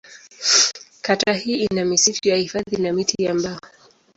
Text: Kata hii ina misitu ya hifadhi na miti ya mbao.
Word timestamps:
Kata 1.01 1.33
hii 1.33 1.55
ina 1.55 1.85
misitu 1.85 2.29
ya 2.29 2.35
hifadhi 2.35 2.77
na 2.77 2.93
miti 2.93 3.23
ya 3.23 3.33
mbao. 3.33 3.59